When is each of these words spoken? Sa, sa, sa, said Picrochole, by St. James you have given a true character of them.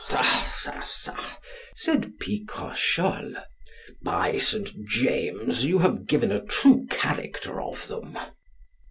Sa, 0.03 0.23
sa, 0.57 0.79
sa, 0.79 1.25
said 1.75 2.13
Picrochole, 2.19 3.35
by 4.01 4.39
St. 4.39 4.71
James 4.89 5.63
you 5.63 5.77
have 5.77 6.07
given 6.07 6.31
a 6.31 6.43
true 6.43 6.87
character 6.89 7.61
of 7.61 7.87
them. 7.87 8.17